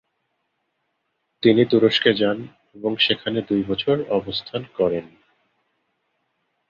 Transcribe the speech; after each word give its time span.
তিনি 1.43 1.63
তুরস্কে 1.65 2.11
যান 2.13 2.37
এবং 2.75 2.91
সেখানে 2.97 3.39
দুই 3.41 3.61
বছর 3.63 3.95
অবস্থান 4.09 4.61
করেন। 4.77 5.05